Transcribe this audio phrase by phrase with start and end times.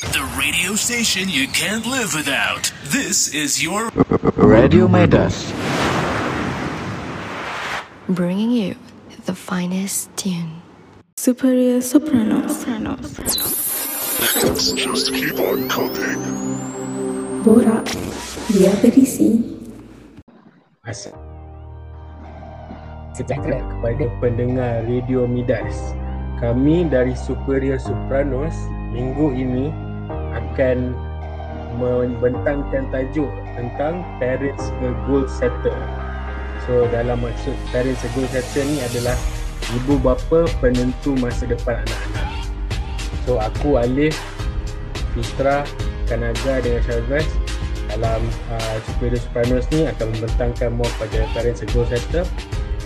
[0.00, 2.72] The radio station you can't live without.
[2.90, 3.90] This is your
[4.34, 5.52] Radio Midas.
[8.08, 8.74] bringing you
[9.26, 10.60] the finest tune.
[11.16, 12.42] Superior Soprano.
[12.42, 12.66] Let's
[14.72, 16.18] just keep on cooking.
[17.46, 17.86] Borak.
[18.50, 19.46] Biar berisi.
[20.82, 21.14] Asal
[23.14, 25.94] sejahtera kepada pendengar Radio Midas.
[26.42, 28.58] Kami dari Superior Sopranos
[28.90, 29.83] minggu ini
[30.34, 30.92] akan
[31.78, 35.74] membentangkan tajuk tentang Parents a Goal Setter.
[36.66, 39.16] So dalam maksud Parents a Goal Setter ni adalah
[39.74, 42.28] ibu bapa penentu masa depan anak-anak.
[43.24, 44.14] So aku Alif,
[45.16, 45.64] Fitra,
[46.04, 47.26] Kanaga dengan Syazraz
[47.88, 48.20] dalam
[48.52, 52.26] uh, Superior Sopranos ni akan membentangkan more pada Parents a Goal Setter.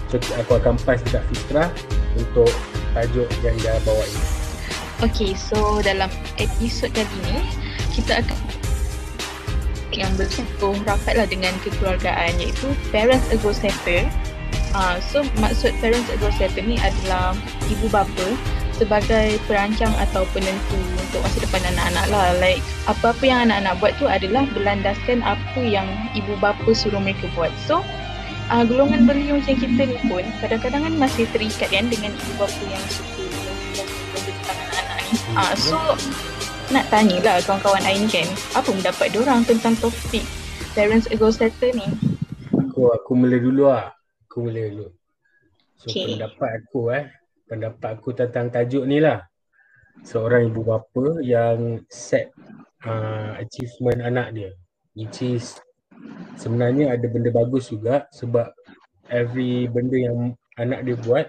[0.09, 1.69] So aku akan pass dekat Fitra
[2.17, 2.48] untuk
[2.97, 4.38] tajuk yang dia bawa ini.
[4.98, 6.11] Okay, so dalam
[6.43, 7.39] episod kali ni
[7.95, 8.39] kita akan
[9.95, 14.11] yang bersentuh rapatlah dengan kekeluargaan iaitu Parents a Goal Setter.
[14.75, 17.39] Uh, so maksud Parents a Goal Setter ni adalah
[17.70, 18.27] ibu bapa
[18.75, 22.27] sebagai perancang atau penentu untuk masa depan anak-anak lah.
[22.42, 22.59] Like
[22.91, 25.87] apa-apa yang anak-anak buat tu adalah berlandaskan apa yang
[26.19, 27.55] ibu bapa suruh mereka buat.
[27.70, 27.87] So
[28.50, 32.62] uh, golongan belia macam kita ni pun kadang-kadang kan masih terikat kan dengan ibu bapa
[32.67, 33.28] yang suka
[35.37, 35.77] Uh, so
[36.69, 40.25] nak tanyalah kawan-kawan ni kan apa pendapat diorang tentang topik
[40.79, 41.89] parents ego setter ni.
[42.55, 43.91] Aku aku mula dulu lah.
[44.29, 44.87] Aku mula dulu.
[45.81, 46.15] So Okay.
[46.15, 47.05] pendapat aku eh,
[47.51, 49.27] pendapat aku tentang tajuk ni lah.
[50.06, 52.31] Seorang ibu bapa yang set
[52.87, 54.51] uh, achievement anak dia.
[54.95, 55.59] Which is
[56.39, 58.55] sebenarnya ada benda bagus juga sebab
[59.11, 60.19] every benda yang
[60.55, 61.27] anak dia buat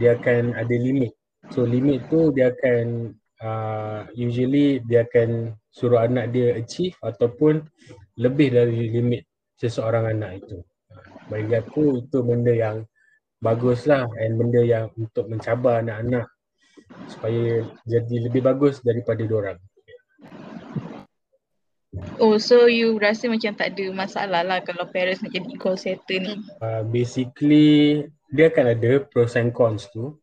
[0.00, 1.12] dia akan ada limit.
[1.52, 7.64] So limit tu dia akan uh, usually dia akan suruh anak dia achieve ataupun
[8.20, 9.24] lebih dari limit
[9.56, 10.60] seseorang anak itu.
[11.30, 12.84] Bagi aku itu benda yang
[13.40, 16.28] bagus lah and benda yang untuk mencabar anak-anak
[17.08, 19.58] supaya jadi lebih bagus daripada diorang.
[22.20, 26.20] Oh so you rasa macam tak ada masalah lah kalau parents nak jadi goal setter
[26.20, 26.34] ni.
[26.60, 30.19] Uh, basically dia akan ada pros and cons tu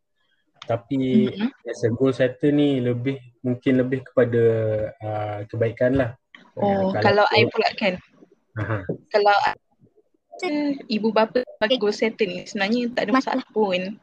[0.68, 1.50] tapi Mhm.
[1.66, 4.44] as a goal setter ni lebih mungkin lebih kepada
[5.00, 6.12] uh, kebaikan lah.
[6.60, 7.96] Oh Ya, kalau I pula kan
[8.60, 8.84] Aha.
[9.14, 9.36] kalau
[10.92, 13.98] ibu bapa sebagai goal setter ni sebenarnya tak ada masalah pun.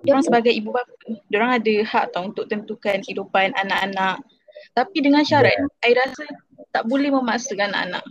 [0.00, 0.88] Diorang sebagai ibu bapa,
[1.28, 4.24] diorang ada hak tau untuk tentukan kehidupan anak-anak.
[4.72, 5.52] Tapi dengan syarat,
[5.84, 6.24] I rasa
[6.72, 8.04] tak boleh memaksakan anak-anak.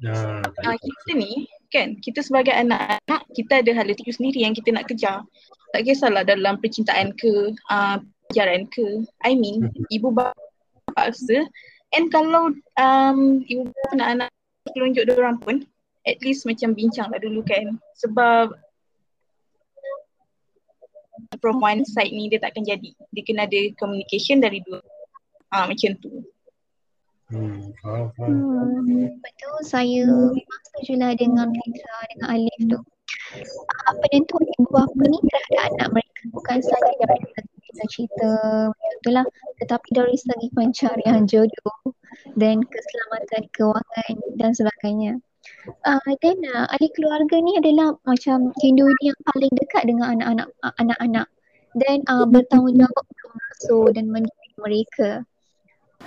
[0.00, 4.54] Nah, Ah, ada kita ni kan, kita sebagai anak-anak, kita ada hala tuju sendiri yang
[4.54, 5.22] kita nak kejar.
[5.70, 9.06] Tak kisahlah dalam percintaan ke, uh, pelajaran ke.
[9.22, 10.34] I mean, ibu bapa
[10.94, 11.46] paksa.
[11.94, 14.28] And kalau um, ibu bapa nak anak
[14.74, 15.66] telunjuk diorang pun,
[16.06, 17.78] at least macam bincang lah dulu kan.
[17.98, 18.54] Sebab
[21.38, 22.94] from one side ni dia takkan jadi.
[23.14, 24.82] Dia kena ada communication dari dua.
[25.50, 26.22] Ah macam tu.
[27.30, 28.34] Hmm, faham, faham.
[28.82, 30.02] Hmm, betul saya
[30.34, 32.80] memang setuju lah dengan Fitra dengan Alif tu.
[33.30, 38.34] Uh, penentuan ibu bapa ni terhadap anak mereka bukan sahaja dari segi cita-cita
[38.74, 39.26] macam tu lah
[39.62, 41.94] tetapi dari segi pencarian jodoh
[42.34, 45.12] dan keselamatan kewangan dan sebagainya.
[45.86, 50.74] Uh, dan uh, ahli keluarga ni adalah macam individu yang paling dekat dengan anak-anak uh,
[50.82, 51.26] anak-anak
[51.78, 55.10] dan uh, bertanggungjawab untuk mengasuh dan mendidik mereka.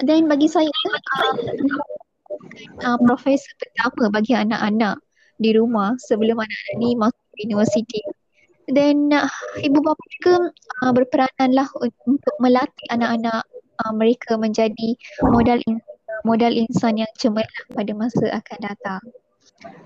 [0.03, 1.36] Dan bagi saya uh,
[2.84, 5.00] uh, profesor pertama bagi anak-anak
[5.40, 8.03] di rumah sebelum anak-anak ni masuk universiti.
[8.68, 10.52] Dan uh, ibu bapa juga
[10.84, 13.47] uh, berperanan lah un- untuk melatih anak-anak
[13.84, 15.84] uh, mereka menjadi modal in-
[16.28, 19.03] modal insan yang cemerlang pada masa akan datang.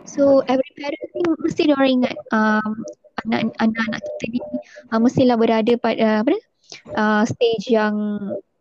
[0.09, 2.81] So every parent ni mesti diorang ingat um,
[3.25, 4.41] anak anak-anak kita ni
[4.93, 6.41] uh, mestilah berada pada apa dia?
[6.93, 7.95] Uh, stage yang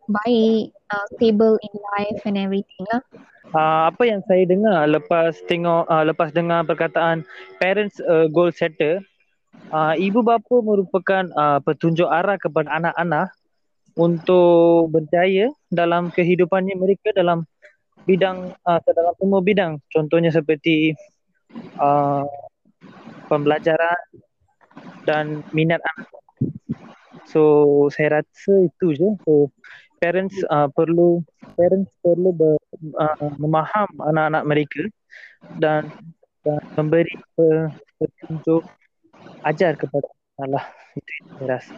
[0.07, 3.03] baik, uh, stable in life and everything lah.
[3.55, 7.23] Uh, apa yang saya dengar lepas tengok uh, lepas dengar perkataan
[7.63, 8.99] parents uh, goal setter
[9.71, 13.31] uh, ibu bapa merupakan uh, petunjuk arah kepada anak-anak
[13.95, 17.47] untuk berjaya dalam kehidupannya mereka dalam
[18.03, 19.81] bidang uh, dalam semua bidang.
[19.89, 20.93] Contohnya seperti
[21.81, 22.27] uh,
[23.27, 23.99] pembelajaran
[25.03, 26.07] dan minat anak.
[27.27, 27.41] So
[27.91, 29.09] saya rasa itu je.
[29.25, 29.51] So
[29.97, 31.21] parents uh, perlu
[31.57, 32.57] parents perlu ber,
[32.97, 34.83] uh, memaham anak-anak mereka
[35.57, 35.89] dan,
[36.45, 38.63] dan memberi pe- petunjuk
[39.45, 40.07] ajar kepada
[40.41, 40.65] anak
[40.97, 41.75] itu saya rasa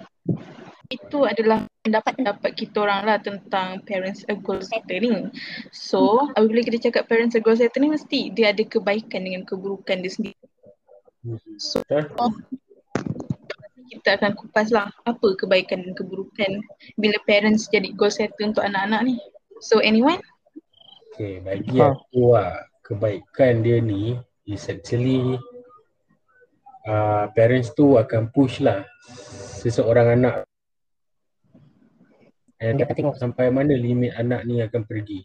[0.89, 5.30] itu adalah pendapat-pendapat kita orang lah tentang parents a goal setter ni.
[5.69, 10.01] So, apabila kita cakap parents a goal setter ni mesti dia ada kebaikan dengan keburukan
[10.01, 10.45] dia sendiri.
[11.62, 11.86] So,
[13.89, 16.62] kita akan kupas lah apa kebaikan dan keburukan
[16.95, 19.15] bila parents jadi goal setter untuk anak-anak ni.
[19.59, 20.21] So, anyone?
[21.12, 24.15] Okay, bagi aku lah kebaikan dia ni
[24.47, 25.36] is actually
[26.88, 28.88] uh, parents tu akan push lah
[29.59, 30.47] seseorang anak
[32.59, 35.24] tengok sampai mana limit anak ni akan pergi.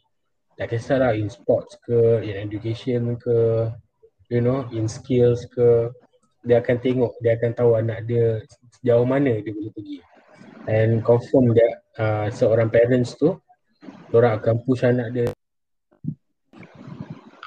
[0.55, 3.67] Tak kisahlah in sports ke, in education ke,
[4.31, 5.91] you know, in skills ke.
[6.45, 8.45] Dia akan tengok, dia akan tahu anak dia
[8.79, 9.99] sejauh mana dia boleh pergi.
[10.69, 13.37] And confirm dia uh, seorang parents tu,
[14.13, 15.27] orang akan push anak dia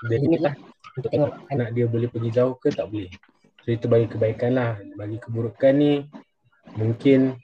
[0.06, 0.54] dia limit lah
[0.98, 3.10] untuk tengok anak dia boleh pergi jauh ke tak boleh.
[3.66, 4.82] So itu bagi kebaikan lah.
[4.98, 6.06] Bagi keburukan ni
[6.74, 7.38] mungkin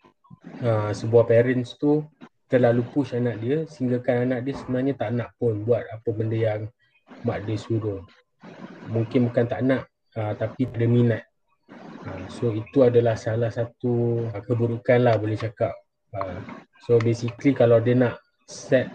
[0.62, 2.06] uh, sebuah parents tu
[2.50, 6.38] terlalu push anak dia sehingga kan anak dia sebenarnya tak nak pun buat apa benda
[6.38, 6.62] yang
[7.26, 8.02] mak dia suruh.
[8.90, 11.24] Mungkin bukan tak nak uh, tapi ada minat.
[12.04, 15.72] Uh, so itu adalah salah satu uh, keburukan lah boleh cakap.
[16.12, 16.40] Uh,
[16.84, 18.92] so basically kalau dia nak set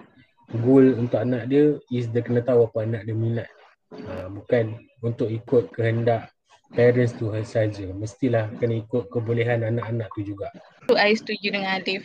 [0.60, 3.49] goal untuk anak dia is dia kena tahu apa anak dia minat.
[3.88, 6.28] Uh, bukan untuk ikut kehendak
[6.76, 7.88] parents tu saja.
[7.96, 10.52] Mestilah kena ikut kebolehan anak-anak tu juga.
[10.93, 12.04] So, I setuju dengan Alif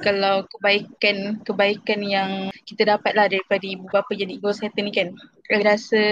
[0.00, 2.30] kalau kebaikan kebaikan yang
[2.64, 5.12] kita dapat lah daripada ibu bapa jadi goal setter ni kan
[5.48, 6.02] saya rasa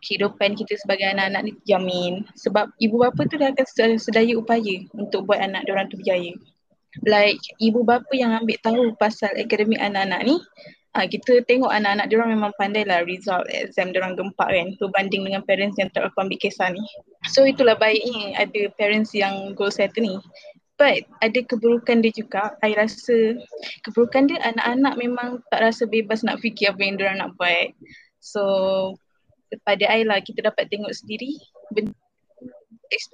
[0.00, 3.66] kehidupan kita sebagai anak-anak ni terjamin sebab ibu bapa tu dah akan
[4.00, 6.32] sedaya upaya untuk buat anak orang tu berjaya
[7.06, 10.36] like ibu bapa yang ambil tahu pasal akademik anak-anak ni
[10.96, 14.68] uh, kita tengok anak-anak dia orang memang pandai lah result exam dia orang gempak kan
[14.80, 16.82] berbanding dengan parents yang tak ambil kisah ni
[17.28, 20.16] so itulah baiknya ada parents yang goal setter ni
[20.80, 22.58] But ada keburukan dia juga.
[22.58, 23.38] I rasa
[23.86, 27.70] keburukan dia anak-anak memang tak rasa bebas nak fikir apa yang diorang nak buat.
[28.22, 28.94] So
[29.66, 31.36] pada I lah kita dapat tengok sendiri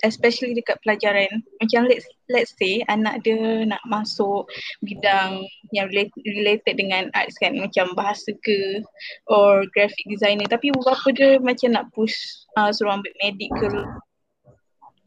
[0.03, 1.31] especially dekat pelajaran.
[1.63, 4.47] Macam let's let's say anak dia nak masuk
[4.83, 8.83] bidang yang related, related dengan arts kan macam bahasa ke
[9.31, 10.47] or graphic designer.
[10.51, 12.15] Tapi bapa dia macam nak push
[12.59, 13.71] uh, suruh ambil medik ke.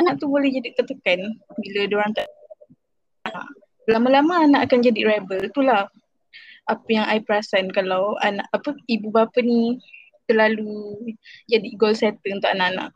[0.02, 1.20] Anak tu boleh jadi tertekan
[1.62, 2.28] bila dia orang tak
[3.90, 5.46] lama-lama anak akan jadi rebel.
[5.46, 5.90] Itulah
[6.70, 9.82] apa yang I perasan kalau anak apa ibu bapa ni
[10.30, 11.16] terlalu
[11.50, 12.90] jadi goal setter untuk anak-anak.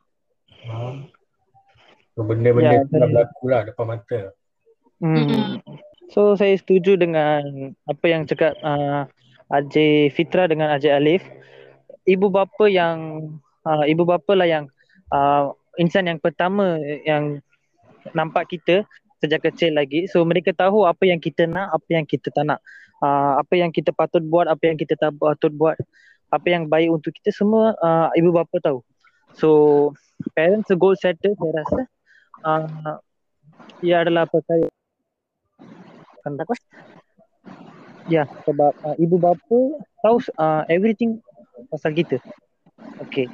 [0.66, 1.10] Hmm.
[2.16, 4.32] Benda-benda ya, dah berlaku lah depan mata.
[5.04, 5.60] Hmm.
[6.14, 9.10] So saya setuju dengan apa yang cakap uh,
[9.52, 11.26] Ajay Fitra dengan Ajay Alif.
[12.06, 13.28] Ibu bapa yang
[13.66, 14.66] uh, ibu bapa lah yang
[15.12, 15.52] uh,
[15.82, 17.42] insan yang pertama yang
[18.14, 18.86] nampak kita
[19.20, 20.06] sejak kecil lagi.
[20.08, 22.62] So mereka tahu apa yang kita nak, apa yang kita tak nak.
[23.06, 25.78] Uh, apa yang kita patut buat, apa yang kita tak patut buat.
[26.34, 28.82] Apa yang baik untuk kita semua uh, ibu bapa tahu.
[29.38, 29.50] So
[30.34, 31.82] parents goal setter saya rasa
[32.42, 32.98] uh,
[33.86, 34.66] ia adalah percaya.
[36.26, 36.58] Kan bagus.
[38.10, 39.58] Ya, sebab uh, ibu bapa
[40.02, 41.22] tahu uh, everything
[41.70, 42.18] pasal kita.
[43.06, 43.30] Okay.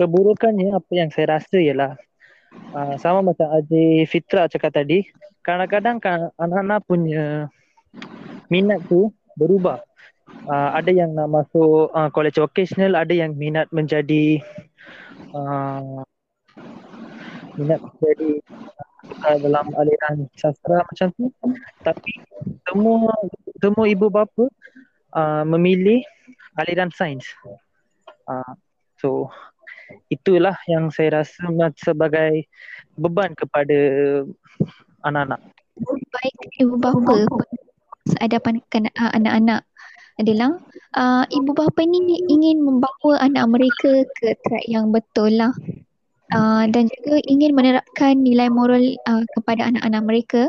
[0.00, 1.92] Keburukannya apa yang saya rasa ialah
[2.72, 5.04] uh, sama macam Aji Fitra cakap tadi,
[5.44, 7.52] kadang-kadang kan anak-anak punya
[8.54, 9.82] minat tu berubah.
[10.46, 14.38] Uh, ada yang nak masuk uh, college vocational, ada yang minat menjadi
[15.34, 16.06] uh,
[17.58, 18.30] minat menjadi
[19.26, 21.26] uh, dalam aliran sastra macam tu.
[21.82, 22.22] Tapi
[22.70, 23.10] semua
[23.58, 24.46] semua ibu bapa
[25.18, 26.06] uh, memilih
[26.62, 27.26] aliran sains.
[28.30, 28.54] Uh,
[29.02, 29.26] so
[30.08, 32.46] itulah yang saya rasa sebagai
[32.94, 33.78] beban kepada
[35.02, 35.40] anak-anak.
[36.14, 37.26] Baik ibu bapa
[38.20, 39.62] hadapan uh, anak-anak.
[40.14, 40.62] Adalah
[40.94, 45.50] uh, ibu bapa ni ingin membawa anak mereka ke track yang betul lah.
[46.32, 50.42] Uh, dan juga ingin menerapkan nilai moral uh, kepada anak-anak mereka.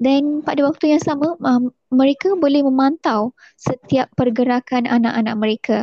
[0.00, 1.62] Dan pada waktu yang sama uh,
[1.92, 5.78] mereka boleh memantau setiap pergerakan anak-anak mereka.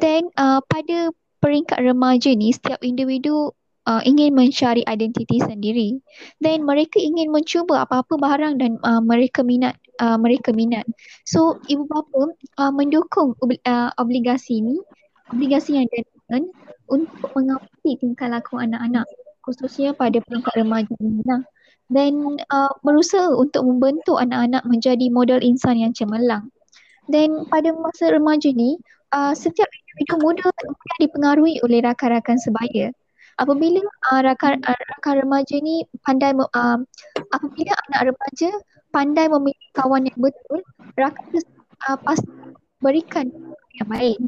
[0.00, 1.12] Dan uh, pada
[1.44, 3.52] peringkat remaja ni setiap individu
[3.86, 5.98] uh, ingin mencari identiti sendiri.
[6.38, 10.86] Dan mereka ingin mencuba apa-apa barang dan uh, mereka minat uh, mereka minat.
[11.26, 14.76] So ibu bapa uh, mendukung uh, obligasi ni
[15.32, 16.52] obligasi yang diadakan
[16.92, 19.08] untuk mengawasi tingkah laku anak-anak
[19.42, 21.42] khususnya pada peringkat remaja ni lah.
[21.92, 26.48] Dan uh, berusaha untuk membentuk anak-anak menjadi model insan yang cemerlang.
[27.10, 28.78] Dan pada masa remaja ni
[29.12, 30.48] uh, setiap individu muda
[31.02, 32.94] dipengaruhi oleh rakan-rakan sebaya.
[33.40, 33.80] Apabila
[34.12, 36.78] uh, rakan uh, rakan remaja ni pandai uh,
[37.32, 38.50] apabila anak remaja
[38.92, 40.60] pandai memilih kawan yang betul,
[41.00, 41.40] rakan
[41.88, 42.28] uh, pasti
[42.84, 43.32] berikan
[43.80, 44.18] yang baik.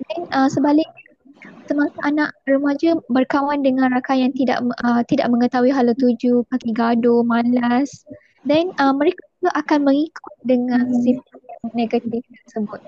[0.00, 1.14] Dan uh, sebaliknya,
[1.70, 7.22] semasa anak remaja berkawan dengan rakan yang tidak uh, tidak mengetahui hala tuju, kaki gaduh,
[7.22, 8.02] malas,
[8.42, 12.80] then uh, mereka juga akan mengikut dengan sifat yang negatif tersebut.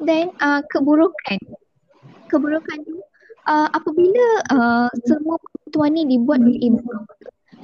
[0.00, 1.38] Then uh, keburukan.
[2.30, 3.02] Keburukan tu
[3.46, 6.80] uh, apabila uh, semua keputusan ni dibuat oleh ibu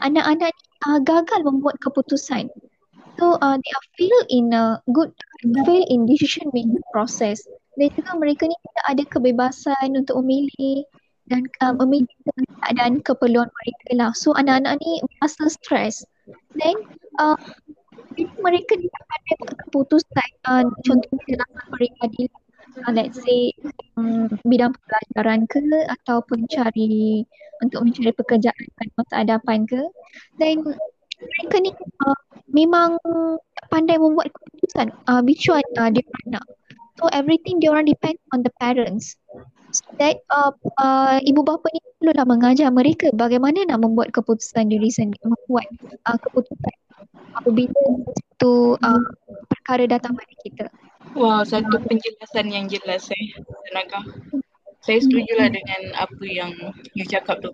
[0.05, 0.53] anak-anak
[0.89, 2.53] uh, gagal membuat keputusan.
[3.17, 5.09] So uh, they are fail in a good
[5.65, 7.41] fail in decision making process.
[7.81, 10.85] Dan juga mereka ni tidak ada kebebasan untuk memilih
[11.33, 12.13] dan uh, memilih
[12.61, 14.11] keadaan keperluan mereka lah.
[14.13, 16.05] So anak-anak ni merasa stres.
[16.61, 16.77] Then
[17.17, 17.41] uh,
[18.45, 19.03] mereka tidak
[19.41, 22.29] buat keputusan uh, contohnya dalam peribadi
[22.85, 23.53] uh, let's say
[23.97, 25.61] um, bidang pelajaran ke
[26.01, 27.25] ataupun cari
[27.65, 28.65] untuk mencari pekerjaan
[28.99, 29.81] masa hadapan ke
[30.37, 30.61] then
[31.17, 31.71] mereka ni
[32.05, 32.19] uh,
[32.53, 33.01] memang
[33.73, 36.45] pandai membuat keputusan uh, which one uh, dia nak.
[37.01, 39.17] So everything dia orang depend on the parents.
[39.73, 44.89] So that uh, uh, ibu bapa ni perlulah mengajar mereka bagaimana nak membuat keputusan diri
[44.89, 45.69] sendiri membuat
[46.09, 46.75] uh, keputusan
[47.37, 47.81] apabila
[48.17, 49.05] satu uh,
[49.53, 50.65] perkara datang pada kita
[51.17, 54.05] Wow, satu penjelasan yang jelas eh, Tenaga.
[54.85, 56.53] Saya setujulah dengan apa yang
[56.93, 57.49] you cakap tu.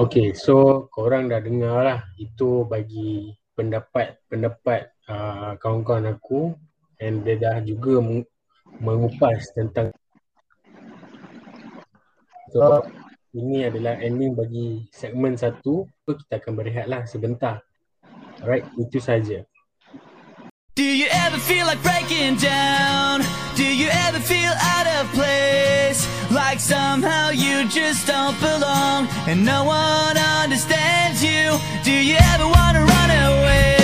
[0.00, 2.00] Okay, so korang dah dengar lah.
[2.16, 4.80] Itu bagi pendapat-pendapat
[5.12, 6.56] uh, kawan-kawan aku
[6.96, 8.26] and dia dah juga meng-
[8.80, 9.92] mengupas tentang
[12.54, 12.86] So,
[13.34, 15.84] ini adalah ending bagi segmen satu.
[16.06, 17.60] So, kita akan berehat lah sebentar.
[18.40, 19.44] Alright, itu saja.
[20.76, 23.22] Do you ever feel like breaking down?
[23.54, 26.04] Do you ever feel out of place?
[26.32, 31.56] Like somehow you just don't belong and no one understands you?
[31.84, 33.83] Do you ever wanna run away?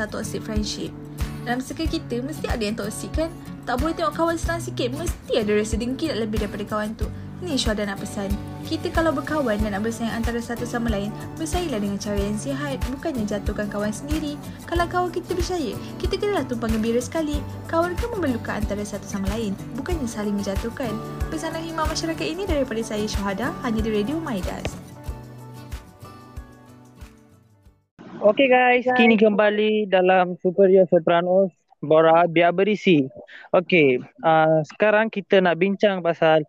[0.00, 0.88] Pasal toxic friendship?
[1.44, 3.28] Dalam circle kita mesti ada yang toxic kan?
[3.68, 7.04] Tak boleh tengok kawan senang sikit, mesti ada rasa dengki nak lebih daripada kawan tu.
[7.44, 8.32] Ni Syuhada nak pesan.
[8.64, 12.80] Kita kalau berkawan dan nak bersayang antara satu sama lain, bersainglah dengan cara yang sihat,
[12.88, 14.40] bukannya jatuhkan kawan sendiri.
[14.64, 17.40] Kalau kawan kita berjaya, kita kenalah tumpang gembira sekali.
[17.68, 20.92] Kawan kan memerlukan antara satu sama lain, bukannya saling menjatuhkan.
[21.28, 24.89] Pesanan hikmah masyarakat ini daripada saya Syuhada, hanya di Radio Maidas.
[28.20, 31.48] Okay guys, kini kembali dalam Superior Sopranos
[31.80, 33.08] Bora Biar Berisi.
[33.48, 36.44] Okay, uh, sekarang kita nak bincang pasal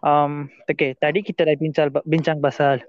[0.00, 2.80] um, okay, tadi kita dah bincang bincang pasal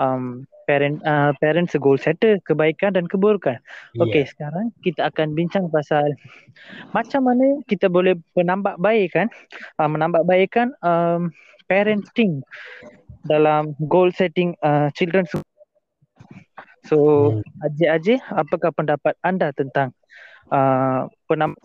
[0.00, 3.60] um, parent uh, parents goal setter, kebaikan dan keburukan.
[4.00, 4.32] Okay, Yeah.
[4.32, 6.08] sekarang kita akan bincang pasal
[6.96, 9.28] macam mana kita boleh menambah baik kan,
[9.76, 11.28] uh, menambah baik kan um,
[11.68, 12.40] parenting
[13.28, 15.28] dalam goal setting uh, children
[16.84, 16.96] So,
[17.32, 17.40] Hmm.
[17.64, 19.96] Aji-Aji, apakah pendapat anda tentang
[20.52, 21.56] uh, penam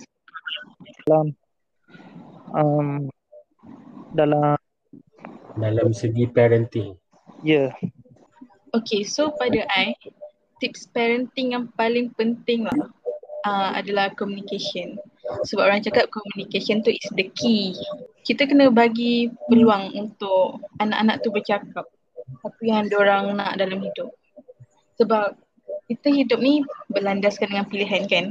[1.04, 1.26] dalam
[2.56, 2.90] um,
[4.16, 4.56] dalam
[5.60, 6.96] Dalam segi parenting.
[7.44, 7.72] ya yeah,
[8.72, 9.98] Okay, so pada I,
[10.62, 12.80] tips parenting yang paling penting lah
[13.44, 14.96] uh, adalah communication.
[15.50, 17.74] Sebab orang cakap communication tu is the key.
[18.24, 21.86] Kita kena bagi peluang untuk anak-anak tu bercakap
[22.46, 24.14] apa yang diorang nak dalam hidup.
[25.00, 25.40] Sebab
[25.90, 26.62] kita hidup ni
[26.94, 28.30] berlandaskan dengan pilihan kan.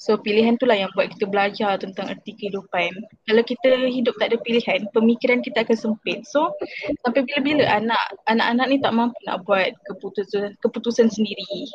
[0.00, 2.88] So pilihan tu lah yang buat kita belajar tentang erti kehidupan.
[3.28, 6.24] Kalau kita hidup tak ada pilihan, pemikiran kita akan sempit.
[6.24, 6.56] So
[7.04, 11.68] sampai bila-bila anak anak-anak ni tak mampu nak buat keputusan keputusan sendiri.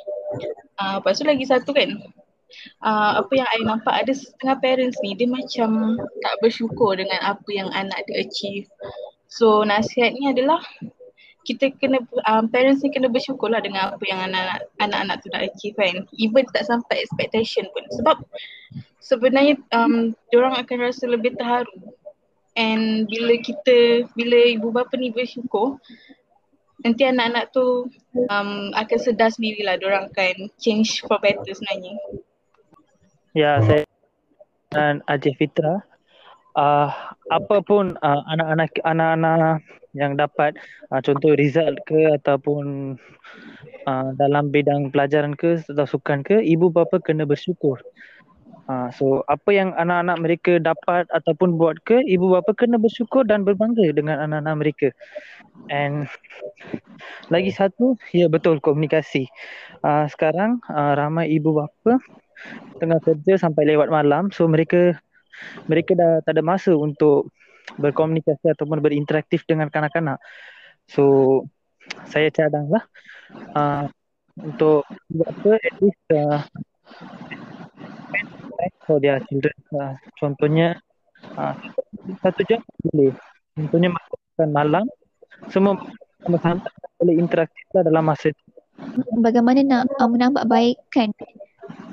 [0.81, 2.01] Uh, lepas tu lagi satu kan,
[2.81, 7.49] uh, apa yang I nampak ada setengah parents ni dia macam tak bersyukur dengan apa
[7.53, 8.65] yang anak dia achieve.
[9.29, 10.65] So nasihatnya adalah
[11.45, 15.41] kita kena um, parents ni kena bersyukur lah dengan apa yang anak-anak anak-anak tu dah
[15.45, 16.03] achieve kan.
[16.17, 17.85] Even tak sampai expectation pun.
[18.01, 18.17] Sebab
[18.97, 21.93] sebenarnya um, diorang akan rasa lebih terharu.
[22.57, 25.77] And bila kita, bila ibu bapa ni bersyukur,
[26.81, 27.89] nanti anak-anak tu
[28.29, 31.93] um, akan sedar sendirilah diorang akan change for better sebenarnya.
[33.35, 33.83] ya saya
[34.71, 35.83] dan Ajih Fitra
[36.55, 36.89] uh,
[37.31, 39.61] apa pun uh, anak-anak anak-anak
[39.95, 40.55] yang dapat
[40.91, 42.95] uh, contoh result ke ataupun
[43.87, 47.79] uh, dalam bidang pelajaran ke atau sukan ke ibu bapa kena bersyukur.
[48.65, 53.45] Uh, so apa yang anak-anak mereka dapat ataupun buat ke ibu bapa kena bersyukur dan
[53.45, 54.87] berbangga dengan anak-anak mereka.
[55.71, 56.09] And
[57.29, 59.29] lagi satu ya betul komunikasi.
[59.85, 62.01] Uh, sekarang uh, ramai ibu bapa
[62.83, 64.99] tengah kerja sampai lewat malam so mereka
[65.67, 67.31] mereka dah tak ada masa untuk
[67.77, 70.21] berkomunikasi ataupun berinteraktif dengan kanak-kanak.
[70.89, 71.45] So
[72.09, 72.85] saya cadanglah
[73.53, 73.89] uh,
[74.37, 76.41] untuk buat apa at least uh,
[78.85, 79.55] for their children.
[79.73, 80.77] Uh, contohnya
[81.37, 81.55] uh,
[82.21, 83.13] satu jam boleh.
[83.55, 84.85] Contohnya makan malam
[85.49, 85.77] semua
[86.23, 86.63] sama-sama
[86.99, 88.43] boleh interaktif lah dalam masa itu.
[89.23, 91.11] bagaimana nak uh, menambah baik kan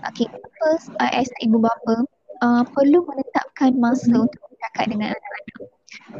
[0.03, 0.27] Okay,
[0.59, 2.05] first uh, as ibu bapa
[2.43, 5.71] uh, perlu menetapkan masa untuk bercakap dengan anak-anak.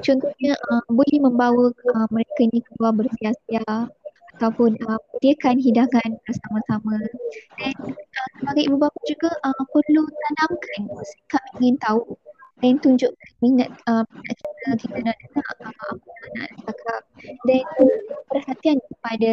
[0.01, 3.67] Contohnya uh, boleh membawa uh, mereka ni keluar bersia-sia
[4.39, 6.97] ataupun uh, sediakan hidangan bersama-sama.
[7.61, 12.17] Dan uh, sebagai ibu bapa juga uh, perlu tanamkan sikap ingin tahu
[12.63, 17.03] dan tunjukkan minat uh, minat kita kita nak dengar uh, apa yang anak cakap
[17.51, 17.65] dan
[18.31, 19.31] perhatian kepada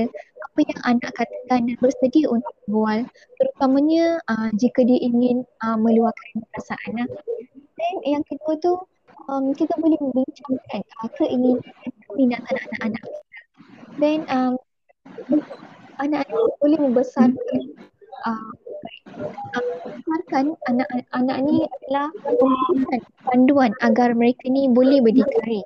[0.60, 3.08] apa yang anak katakan dan bersedia untuk berbual
[3.40, 7.08] terutamanya uh, jika dia ingin uh, meluahkan perasaan lah.
[7.80, 8.76] Dan yang kedua tu
[9.32, 11.64] um, kita boleh membincangkan uh, keinginan
[12.12, 13.06] minatan anak-anak.
[14.04, 14.54] Dan um,
[16.04, 17.60] anak-anak boleh membesarkan
[18.28, 18.52] uh,
[19.56, 19.64] uh,
[20.76, 25.64] anak-anak ni adalah memberikan panduan agar mereka ni boleh berdikari.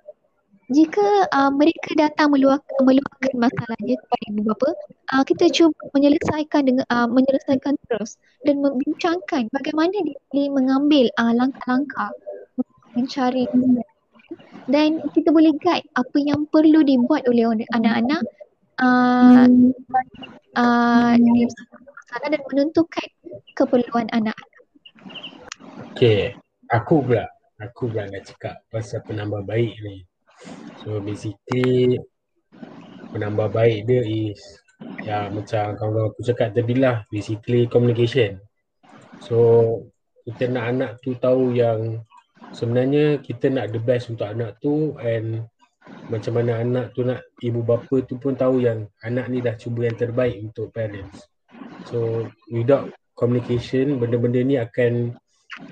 [0.71, 4.69] Jika uh, mereka datang meluahkan, meluahkan masalahnya kepada ibu bapa,
[5.11, 8.15] uh, kita cuba menyelesaikan dengan uh, menyelesaikan terus
[8.47, 12.11] dan membincangkan bagaimana dia boleh mengambil uh, langkah-langkah
[12.95, 13.43] mencari
[14.71, 17.43] dan kita boleh guide apa yang perlu dibuat oleh
[17.75, 18.23] anak-anak
[18.79, 19.47] uh,
[20.55, 21.13] uh,
[22.23, 23.07] dan menentukan
[23.59, 24.61] keperluan anak-anak.
[25.91, 26.31] Okay,
[26.71, 27.27] aku pula.
[27.59, 30.07] Aku pula nak cakap pasal penambah baik ni.
[30.83, 31.99] So basically
[33.13, 34.41] penambah baik dia is
[35.05, 38.41] ya macam kawan-kawan aku cakap tadi lah basically communication.
[39.23, 39.37] So
[40.23, 42.03] kita nak anak tu tahu yang
[42.55, 45.47] sebenarnya kita nak the best untuk anak tu and
[46.07, 49.87] macam mana anak tu nak ibu bapa tu pun tahu yang anak ni dah cuba
[49.87, 51.27] yang terbaik untuk parents.
[51.87, 55.15] So without communication benda-benda ni akan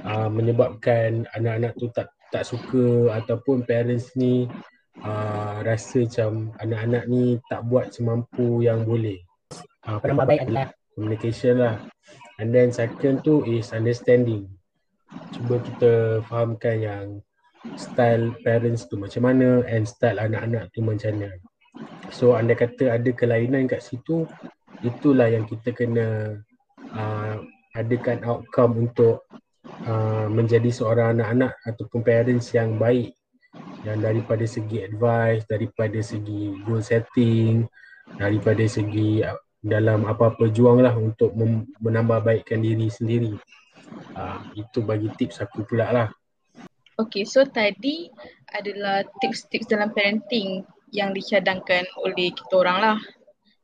[0.04, 4.48] uh, menyebabkan anak-anak tu tak tak suka ataupun parents ni
[5.04, 9.20] uh, rasa macam anak-anak ni tak buat semampu yang boleh.
[9.84, 11.76] Uh, Penambah baik adalah communication lah.
[12.42, 14.50] And then second tu is understanding.
[15.36, 17.06] Cuba kita fahamkan yang
[17.78, 21.30] style parents tu macam mana and style anak-anak tu macam mana.
[22.10, 24.26] So anda kata ada kelainan kat situ,
[24.82, 26.40] itulah yang kita kena
[26.96, 27.36] uh,
[27.78, 29.24] adakan outcome untuk
[29.86, 33.16] uh, menjadi seorang anak-anak ataupun parents yang baik
[33.82, 37.66] yang daripada segi advice, daripada segi goal setting,
[38.16, 43.34] daripada segi uh, dalam apa-apa juang lah untuk mem- menambah baikkan diri sendiri.
[44.18, 46.08] Uh, itu bagi tips aku pula lah.
[47.00, 48.14] Okay, so tadi
[48.54, 50.62] adalah tips-tips dalam parenting
[50.94, 52.98] yang dicadangkan oleh kita orang lah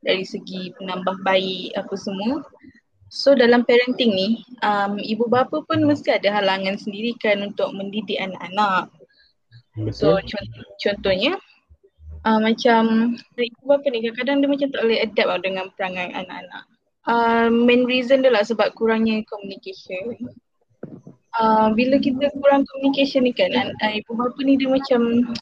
[0.02, 2.42] dari segi penambah baik apa semua.
[3.08, 4.28] So dalam parenting ni,
[4.60, 8.92] um, ibu bapa pun mesti ada halangan sendiri kan untuk mendidik anak-anak.
[9.96, 11.40] So contoh, contohnya,
[12.28, 16.64] uh, macam ibu bapa ni kadang-kadang dia macam tak boleh adapt lah dengan perangai anak-anak.
[17.08, 20.28] Uh, main reason dia lah sebab kurangnya communication.
[21.38, 25.32] Uh, bila kita kurang communication ni kan, an- uh, ibu bapa ni dia macam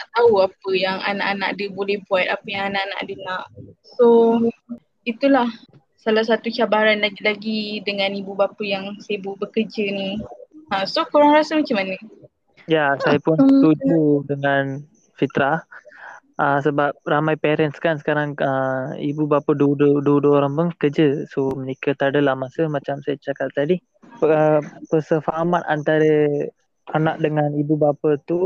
[0.00, 3.44] tak tahu apa yang anak-anak dia boleh buat, apa yang anak-anak dia nak.
[4.00, 4.38] So
[5.04, 5.50] itulah
[6.02, 10.18] salah satu cabaran lagi-lagi dengan ibu bapa yang sibuk bekerja ni.
[10.74, 11.94] Ha, so korang rasa macam mana?
[12.66, 14.82] Ya, saya pun setuju dengan
[15.14, 15.62] Fitra.
[16.42, 21.22] Uh, sebab ramai parents kan sekarang uh, ibu bapa dua-dua, dua-dua orang pun kerja.
[21.30, 23.78] So mereka tak adalah masa macam saya cakap tadi.
[24.18, 24.58] Uh,
[24.90, 26.26] persefahaman antara
[26.90, 28.38] anak dengan ibu bapa tu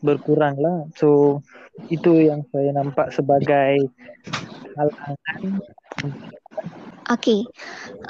[0.00, 0.88] berkurang lah.
[0.96, 1.40] So
[1.92, 3.84] itu yang saya nampak sebagai
[4.74, 5.16] halangan
[7.08, 7.40] Okay.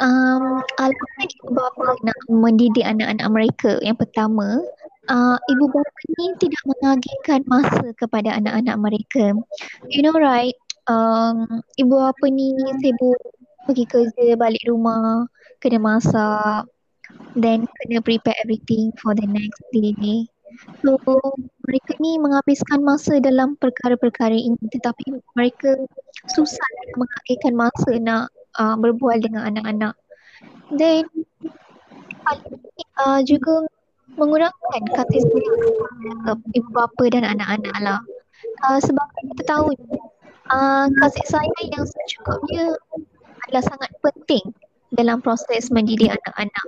[0.02, 4.58] Um, alasan ibu bapa nak mendidik anak-anak mereka yang pertama,
[5.06, 9.38] uh, ibu bapa ni tidak mengagihkan masa kepada anak-anak mereka.
[9.86, 10.54] You know right,
[10.90, 13.22] um, ibu bapa ni sibuk
[13.70, 15.30] pergi kerja, balik rumah,
[15.62, 16.66] kena masak,
[17.36, 20.28] then kena prepare everything for the next day.
[20.82, 20.96] So
[21.68, 25.76] mereka ni menghabiskan masa dalam perkara-perkara ini tetapi mereka
[26.32, 28.24] susah nak menghabiskan masa nak
[28.58, 29.94] uh, berbual dengan anak-anak.
[30.74, 31.04] Then
[32.98, 33.68] uh, juga
[34.18, 38.00] mengurangkan kasih sayang ibu bapa dan anak-anak lah.
[38.66, 39.70] Uh, sebab kita tahu
[40.50, 42.74] uh, kasih sayang yang secukupnya
[43.46, 44.42] adalah sangat penting
[44.94, 46.66] dalam proses mendidik anak-anak.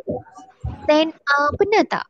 [0.89, 2.07] Then uh, benar tak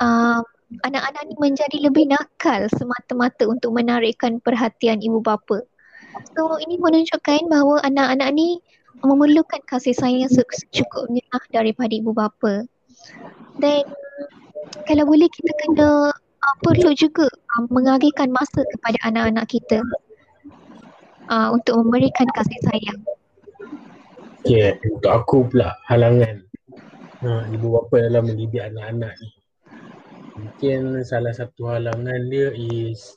[0.00, 0.40] uh,
[0.84, 5.62] anak-anak ni menjadi lebih nakal semata-mata untuk menarikkan perhatian ibu bapa.
[6.34, 8.58] So ini menunjukkan bahawa anak-anak ni
[9.02, 12.66] memerlukan kasih sayang secukupnya daripada ibu bapa.
[13.58, 13.84] Dan
[14.88, 19.80] kalau boleh kita kena uh, perlu juga uh, mengagihkan masa kepada anak-anak kita
[21.28, 23.00] uh, untuk memberikan kasih sayang.
[24.44, 26.44] Okay, untuk aku pula halangan
[27.24, 29.30] ha, ibu bapa dalam mendidik anak-anak ni
[30.36, 33.16] mungkin salah satu halangan dia is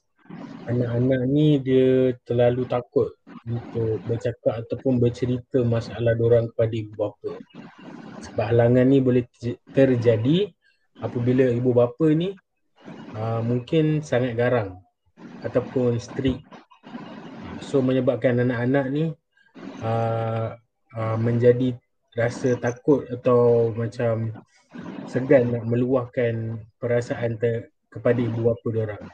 [0.71, 3.11] anak-anak ni dia terlalu takut
[3.43, 7.31] untuk bercakap ataupun bercerita masalah diorang kepada ibu bapa.
[8.23, 9.27] Sebab halangan ni boleh
[9.75, 10.47] terjadi
[11.03, 12.39] apabila ibu bapa ni
[13.19, 14.79] uh, mungkin sangat garang
[15.43, 16.39] ataupun strict.
[17.59, 19.11] So menyebabkan anak-anak ni
[19.83, 20.55] uh,
[20.97, 21.77] uh, menjadi
[22.17, 24.33] rasa takut atau macam
[25.05, 29.05] segan nak meluahkan perasaan ter, kepada ibu bapa diorang.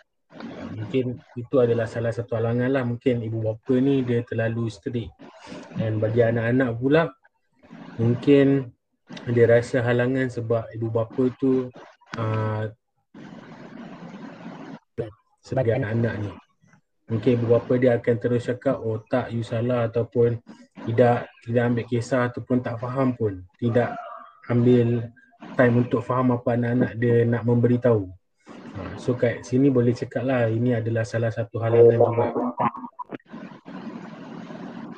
[0.74, 2.82] Mungkin itu adalah salah satu halangan lah.
[2.88, 5.14] Mungkin ibu bapa ni dia terlalu strict.
[5.78, 7.14] Dan bagi anak-anak pula,
[8.02, 8.74] mungkin
[9.30, 11.70] dia rasa halangan sebab ibu bapa tu
[12.18, 12.64] uh,
[15.44, 16.32] sebagai anak-anak ni.
[17.14, 20.42] Mungkin ibu bapa dia akan terus cakap, oh tak, you salah ataupun
[20.90, 23.46] tidak tidak ambil kisah ataupun tak faham pun.
[23.62, 23.90] Tidak
[24.50, 25.14] ambil
[25.54, 28.10] time untuk faham apa anak-anak dia nak memberitahu.
[28.74, 32.26] Ha, so kat sini boleh cakap lah ini adalah salah satu halangan juga.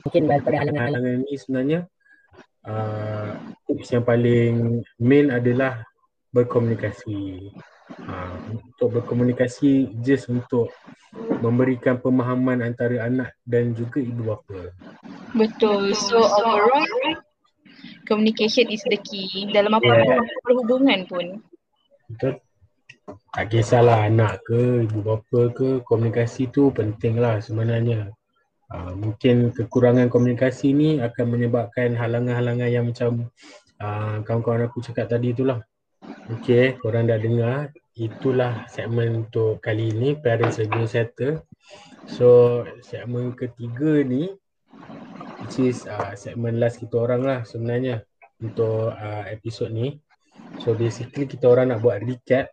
[0.08, 1.80] Mungkin daripada halangan, halangan ni sebenarnya
[2.64, 3.30] uh,
[3.68, 4.54] tips yang paling
[5.04, 5.84] main adalah
[6.36, 7.50] berkomunikasi.
[7.86, 10.74] Uh, untuk berkomunikasi just untuk
[11.40, 14.74] memberikan pemahaman antara anak dan juga ibu bapa.
[15.38, 15.94] Betul.
[15.96, 17.22] So overall
[18.10, 20.42] communication is the key dalam apa-apa yeah.
[20.44, 21.26] perhubungan pun.
[22.10, 22.42] Betul.
[23.06, 28.10] Tak kisahlah anak ke, ibu bapa ke, komunikasi tu penting lah sebenarnya.
[28.74, 33.30] uh, mungkin kekurangan komunikasi ni akan menyebabkan halangan-halangan yang macam
[33.78, 35.62] uh, kawan-kawan aku cakap tadi itulah.
[36.26, 37.70] Okay, korang dah dengar.
[37.96, 41.46] Itulah segmen untuk kali ini, Parents Again Settle.
[42.10, 44.34] So, segmen ketiga ni,
[45.42, 48.04] which is uh, segmen last kita orang lah sebenarnya
[48.42, 50.02] untuk uh, episod ni.
[50.60, 52.52] So, basically kita orang nak buat recap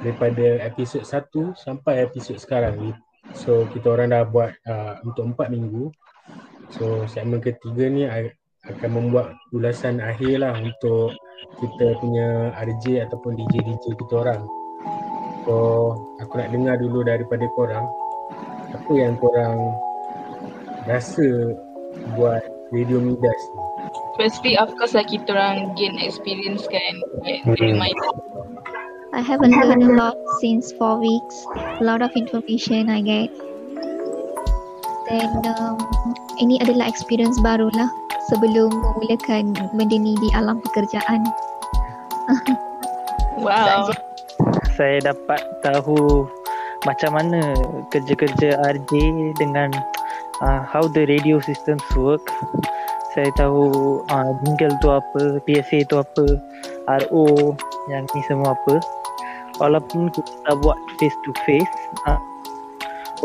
[0.00, 2.90] daripada episod 1 sampai episod sekarang ni.
[3.32, 5.90] So, kita orang dah buat uh, untuk 4 minggu.
[6.78, 8.06] So, segmen ketiga ni
[8.64, 11.16] akan membuat ulasan akhir lah untuk
[11.60, 14.42] kita punya RJ ataupun DJ-DJ kita orang.
[15.44, 15.54] So
[16.20, 17.86] aku nak dengar dulu daripada korang
[18.70, 19.58] apa yang korang
[20.86, 21.56] rasa
[22.16, 23.62] buat Radio Midas ni.
[24.20, 26.94] Firstly, of course lah kita orang gain experience kan.
[27.24, 27.80] Yeah, hmm.
[29.10, 31.36] I haven't learned a lot since four weeks.
[31.80, 33.32] A lot of information I get.
[35.10, 35.74] Then um,
[36.38, 37.90] ini adalah experience baru lah
[38.30, 41.26] sebelum memulakan benda ni di alam pekerjaan.
[43.42, 43.90] wow.
[44.78, 46.30] Saya dapat tahu
[46.86, 47.42] macam mana
[47.90, 48.94] kerja-kerja RJ
[49.34, 49.74] dengan
[50.46, 52.30] uh, how the radio systems work.
[53.10, 56.38] Saya tahu uh, jingle tu apa, PSA tu apa,
[57.02, 57.58] RO
[57.90, 58.78] yang ni semua apa.
[59.58, 61.74] Walaupun kita buat face to face,
[62.06, 62.22] uh,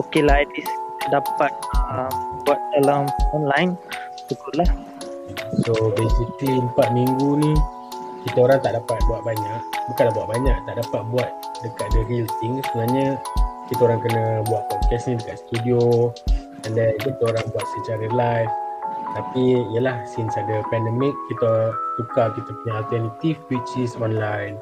[0.02, 0.74] okay lah at least
[1.12, 1.52] dapat
[1.91, 2.12] uh,
[2.46, 3.78] buat dalam online.
[4.30, 4.70] Syukurlah.
[5.65, 7.54] So basically 4 minggu ni
[8.26, 9.60] kita orang tak dapat buat banyak
[9.94, 11.30] bukanlah buat banyak tak dapat buat
[11.62, 13.22] dekat the real thing sebenarnya
[13.70, 16.10] kita orang kena buat podcast ni dekat studio
[16.65, 18.52] and then kita orang buat secara live
[19.13, 24.58] tapi yalah since ada pandemic kita tukar kita punya alternatif which is online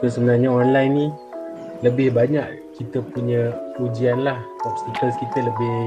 [0.00, 1.06] so sebenarnya online ni
[1.84, 4.40] lebih banyak kita punya ujian lah.
[4.64, 5.78] Obstacles kita lebih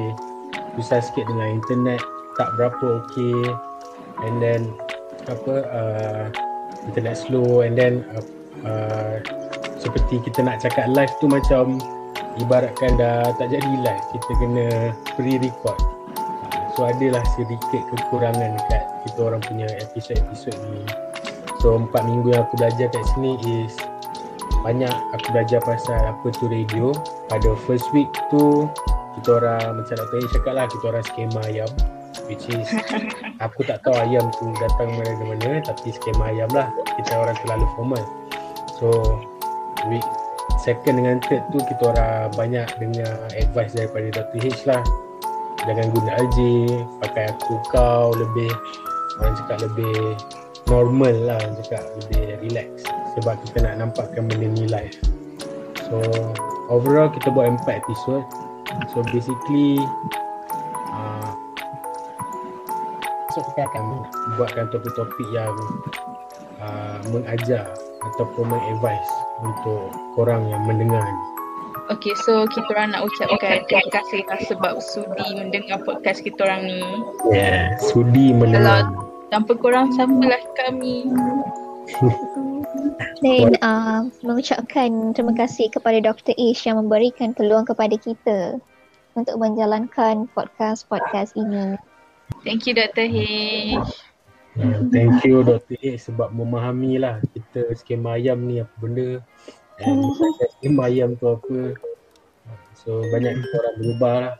[0.78, 2.02] susah sikit dengan internet
[2.36, 3.38] tak berapa okay
[4.28, 4.62] and then
[5.26, 6.24] apa uh,
[6.86, 7.63] internet slow.
[7.65, 8.26] And then uh,
[8.67, 9.15] uh,
[9.80, 11.80] seperti kita nak cakap live tu macam
[12.41, 14.67] ibaratkan dah tak jadi live kita kena
[15.15, 15.80] pre-record.
[16.76, 20.84] So adalah sedikit kekurangan dekat kita orang punya episod-episod ni.
[21.63, 23.74] So empat minggu yang aku belajar kat sini is
[24.65, 26.89] banyak aku belajar pasal apa tu radio
[27.30, 28.65] pada first week tu
[29.21, 30.17] kita orang macam Dr.
[30.17, 31.69] A cakap lah kita orang skema ayam
[32.25, 32.65] which is
[33.45, 37.65] aku tak tahu ayam tu datang mana mana tapi skema ayam lah kita orang terlalu
[37.78, 38.04] formal
[38.82, 38.89] so
[39.86, 40.01] week
[40.58, 44.49] second dengan third tu kita orang banyak dengar advice daripada Dr.
[44.49, 44.82] H lah
[45.69, 46.38] jangan guna RJ
[47.06, 48.49] pakai aku kau lebih
[49.21, 50.17] orang cakap lebih
[50.65, 54.97] normal lah orang cakap lebih relax sebab kita nak nampakkan benda ni live
[55.88, 55.99] so
[56.67, 58.23] overall kita buat empat episod
[58.91, 59.80] so basically
[63.36, 63.84] esok kita akan
[64.39, 65.51] buatkan topik-topik yang
[66.63, 67.67] uh, mengajar
[68.15, 71.23] ataupun mengadvise untuk korang yang mendengar ni.
[71.91, 76.63] Okay, so kita orang nak ucapkan terima kasih lah sebab sudi mendengar podcast kita orang
[76.63, 76.82] ni.
[77.30, 78.88] Yeah, sudi mendengar.
[78.88, 81.12] Kalau tanpa korang, siapalah kami.
[83.24, 86.36] Dan uh, mengucapkan terima kasih kepada Dr.
[86.36, 88.60] Ish yang memberikan peluang kepada kita
[89.15, 91.80] untuk menjalankan podcast-podcast ini.
[92.43, 93.08] Thank you Dr.
[93.08, 93.19] H.
[94.56, 95.76] Uh, thank you Dr.
[95.80, 99.19] H sebab memahami lah kita skema ayam ni apa benda
[99.80, 100.00] dan
[100.60, 101.76] skema ayam tu apa.
[102.76, 104.36] So banyak kita orang berubah lah.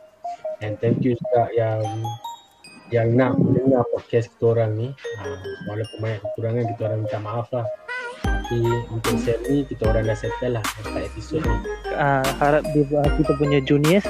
[0.64, 1.84] And thank you juga yang
[2.94, 4.88] yang nak mendengar podcast kita orang ni.
[5.22, 5.38] Uh,
[5.70, 7.66] walaupun banyak kekurangan kita orang minta maaf lah.
[8.26, 8.62] Tapi
[8.94, 11.56] untuk set ni kita orang dah settle lah empat episod ni.
[11.90, 14.06] Uh, harap dia, kita punya juniors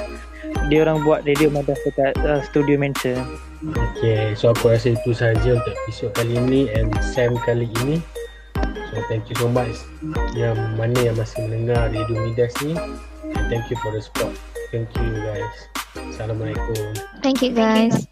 [0.67, 3.15] dia orang buat radio madrasah dekat uh, studio mention.
[3.95, 8.03] Okay, so aku rasa itu sahaja untuk episod kali ini and Sam kali ini.
[8.91, 9.85] So thank you so much
[10.35, 12.75] yang mana yang masih mendengar Radio Midas ni.
[13.23, 14.35] And thank you for the support.
[14.69, 15.86] Thank you guys.
[15.97, 16.97] Assalamualaikum.
[17.21, 18.07] Thank you guys.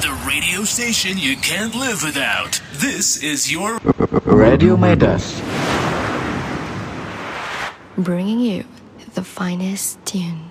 [0.00, 2.60] The radio station you can't live without.
[2.72, 3.78] This is your
[4.24, 5.40] Radio Midas.
[7.96, 8.64] Bringing you
[9.14, 10.47] the finest tunes.